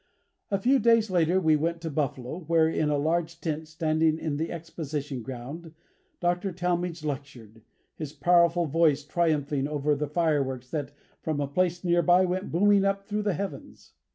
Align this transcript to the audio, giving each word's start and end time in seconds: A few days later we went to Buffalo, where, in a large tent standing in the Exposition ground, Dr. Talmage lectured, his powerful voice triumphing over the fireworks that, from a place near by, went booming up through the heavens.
A 0.49 0.57
few 0.57 0.79
days 0.79 1.11
later 1.11 1.39
we 1.39 1.55
went 1.55 1.79
to 1.81 1.91
Buffalo, 1.91 2.39
where, 2.47 2.67
in 2.67 2.89
a 2.89 2.97
large 2.97 3.39
tent 3.39 3.67
standing 3.67 4.17
in 4.17 4.37
the 4.37 4.51
Exposition 4.51 5.21
ground, 5.21 5.75
Dr. 6.19 6.51
Talmage 6.51 7.03
lectured, 7.05 7.61
his 7.93 8.11
powerful 8.11 8.65
voice 8.65 9.03
triumphing 9.05 9.67
over 9.67 9.93
the 9.95 10.07
fireworks 10.07 10.71
that, 10.71 10.91
from 11.21 11.39
a 11.39 11.45
place 11.45 11.83
near 11.83 12.01
by, 12.01 12.25
went 12.25 12.51
booming 12.51 12.83
up 12.83 13.03
through 13.05 13.21
the 13.21 13.35
heavens. 13.35 13.93